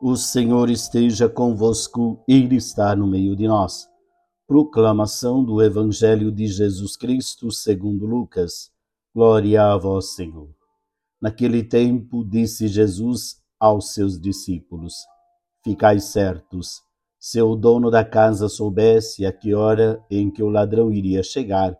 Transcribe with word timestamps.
O 0.00 0.14
Senhor 0.14 0.70
esteja 0.70 1.28
convosco, 1.28 2.22
Ele 2.28 2.54
está 2.54 2.94
no 2.94 3.04
meio 3.04 3.34
de 3.34 3.48
nós. 3.48 3.88
Proclamação 4.46 5.42
do 5.42 5.60
Evangelho 5.60 6.30
de 6.30 6.46
Jesus 6.46 6.96
Cristo 6.96 7.50
segundo 7.50 8.06
Lucas. 8.06 8.70
Glória 9.12 9.72
a 9.72 9.76
vós, 9.76 10.14
Senhor. 10.14 10.50
Naquele 11.20 11.64
tempo 11.64 12.24
disse 12.24 12.68
Jesus 12.68 13.42
aos 13.58 13.92
seus 13.92 14.20
discípulos: 14.20 14.94
Ficai 15.64 15.98
certos, 15.98 16.80
se 17.18 17.42
o 17.42 17.56
dono 17.56 17.90
da 17.90 18.04
casa 18.04 18.48
soubesse 18.48 19.26
a 19.26 19.32
que 19.32 19.52
hora 19.52 20.00
em 20.08 20.30
que 20.30 20.44
o 20.44 20.48
ladrão 20.48 20.92
iria 20.92 21.24
chegar, 21.24 21.76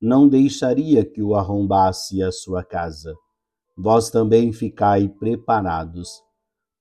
não 0.00 0.28
deixaria 0.28 1.04
que 1.04 1.22
o 1.22 1.36
arrombasse 1.36 2.24
a 2.24 2.32
sua 2.32 2.64
casa. 2.64 3.14
Vós 3.78 4.10
também 4.10 4.52
ficai 4.52 5.08
preparados 5.08 6.20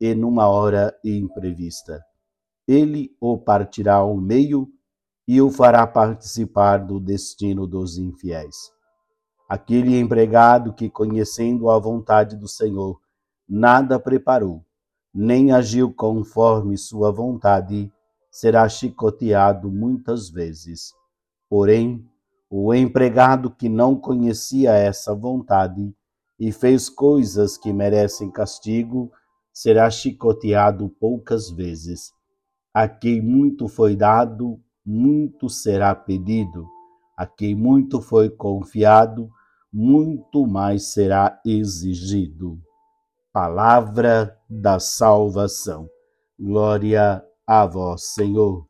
e 0.00 0.14
numa 0.14 0.48
hora 0.48 0.96
imprevista. 1.04 2.02
Ele 2.66 3.10
o 3.20 3.38
partirá 3.38 3.94
ao 3.94 4.16
meio 4.16 4.68
e 5.26 5.40
o 5.40 5.50
fará 5.50 5.86
participar 5.86 6.78
do 6.78 7.00
destino 7.00 7.66
dos 7.66 7.98
infiéis. 7.98 8.70
Aquele 9.48 9.98
empregado 9.98 10.72
que, 10.72 10.90
conhecendo 10.90 11.70
a 11.70 11.78
vontade 11.78 12.36
do 12.36 12.46
Senhor, 12.46 13.00
nada 13.48 13.98
preparou, 13.98 14.64
nem 15.12 15.52
agiu 15.52 15.92
conforme 15.92 16.76
sua 16.76 17.10
vontade, 17.10 17.90
será 18.30 18.68
chicoteado 18.68 19.70
muitas 19.70 20.28
vezes. 20.28 20.92
Porém, 21.48 22.06
o 22.50 22.74
empregado 22.74 23.50
que 23.50 23.68
não 23.68 23.96
conhecia 23.96 24.72
essa 24.72 25.14
vontade 25.14 25.94
e 26.38 26.52
fez 26.52 26.88
coisas 26.88 27.58
que 27.58 27.72
merecem 27.72 28.30
castigo, 28.30 29.10
será 29.60 29.90
chicoteado 29.90 30.88
poucas 30.88 31.50
vezes. 31.50 32.12
A 32.72 32.88
quem 32.88 33.20
muito 33.20 33.66
foi 33.66 33.96
dado, 33.96 34.60
muito 34.86 35.48
será 35.48 35.96
pedido. 35.96 36.64
A 37.16 37.26
quem 37.26 37.56
muito 37.56 38.00
foi 38.00 38.30
confiado, 38.30 39.28
muito 39.72 40.46
mais 40.46 40.92
será 40.92 41.40
exigido. 41.44 42.56
Palavra 43.32 44.38
da 44.48 44.78
salvação. 44.78 45.88
Glória 46.38 47.20
a 47.44 47.66
vós, 47.66 48.14
Senhor. 48.14 48.64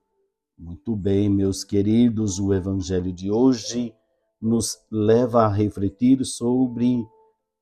Muito 0.59 0.97
bem, 0.97 1.29
meus 1.29 1.65
queridos, 1.65 2.39
o 2.39 2.55
evangelho 2.55 3.13
de 3.13 3.31
hoje 3.31 3.95
nos 4.41 4.79
leva 4.91 5.43
a 5.43 5.53
refletir 5.53 6.25
sobre 6.25 7.05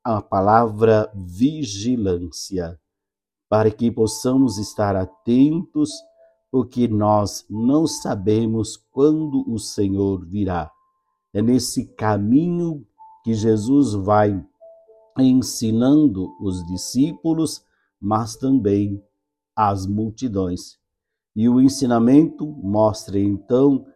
a 0.05 0.23
palavra 0.23 1.11
vigilância 1.13 2.79
para 3.49 3.71
que 3.71 3.91
possamos 3.91 4.59
estar 4.59 4.97
atentos, 4.97 5.91
porque 6.51 6.89
nós 6.89 7.45
não 7.49 7.87
sabemos 7.87 8.77
quando 8.91 9.45
o 9.49 9.59
Senhor 9.59 10.25
virá. 10.25 10.71
É 11.33 11.43
nesse 11.43 11.87
caminho 11.95 12.87
que 13.23 13.35
Jesus 13.35 13.93
vai 13.93 14.45
ensinando 15.19 16.35
os 16.41 16.65
discípulos, 16.67 17.63
mas 18.01 18.37
também 18.37 19.03
as 19.55 19.87
multidões. 19.87 20.79
E 21.35 21.49
o 21.49 21.61
ensinamento 21.61 22.47
mostra 22.47 23.19
então 23.19 23.87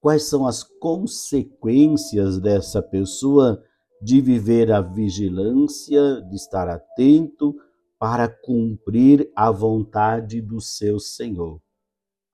quais 0.00 0.24
são 0.24 0.46
as 0.46 0.62
consequências 0.62 2.38
dessa 2.38 2.82
pessoa 2.82 3.62
de 4.02 4.20
viver 4.20 4.72
a 4.72 4.80
vigilância, 4.80 6.20
de 6.22 6.34
estar 6.34 6.68
atento 6.68 7.54
para 8.02 8.28
cumprir 8.28 9.30
a 9.32 9.48
vontade 9.52 10.40
do 10.40 10.60
seu 10.60 10.98
Senhor. 10.98 11.60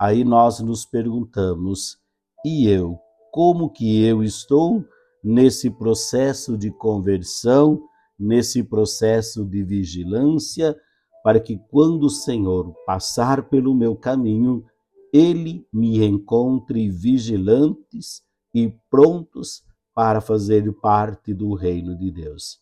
Aí 0.00 0.24
nós 0.24 0.60
nos 0.60 0.86
perguntamos: 0.86 1.98
e 2.42 2.66
eu? 2.66 2.98
Como 3.30 3.68
que 3.68 4.02
eu 4.02 4.22
estou 4.22 4.82
nesse 5.22 5.68
processo 5.68 6.56
de 6.56 6.70
conversão, 6.70 7.82
nesse 8.18 8.62
processo 8.62 9.44
de 9.44 9.62
vigilância, 9.62 10.74
para 11.22 11.38
que 11.38 11.58
quando 11.70 12.04
o 12.04 12.10
Senhor 12.10 12.72
passar 12.86 13.50
pelo 13.50 13.74
meu 13.74 13.94
caminho, 13.94 14.64
ele 15.12 15.66
me 15.70 16.02
encontre 16.02 16.88
vigilantes 16.88 18.22
e 18.54 18.72
prontos 18.88 19.62
para 19.94 20.22
fazer 20.22 20.72
parte 20.80 21.34
do 21.34 21.52
reino 21.52 21.94
de 21.94 22.10
Deus. 22.10 22.58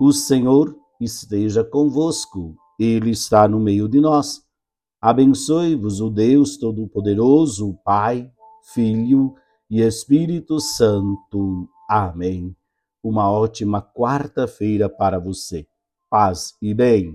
O 0.00 0.12
Senhor 0.12 0.76
esteja 1.00 1.62
convosco, 1.64 2.56
Ele 2.78 3.10
está 3.10 3.46
no 3.48 3.60
meio 3.60 3.88
de 3.88 4.00
nós. 4.00 4.42
Abençoe-vos 5.00 6.00
o 6.00 6.10
Deus 6.10 6.56
Todo-Poderoso, 6.56 7.78
Pai, 7.84 8.30
Filho 8.72 9.34
e 9.70 9.80
Espírito 9.80 10.58
Santo. 10.60 11.68
Amém. 11.88 12.56
Uma 13.02 13.30
ótima 13.30 13.80
quarta-feira 13.80 14.88
para 14.88 15.18
você. 15.18 15.66
Paz 16.10 16.54
e 16.60 16.74
bem. 16.74 17.14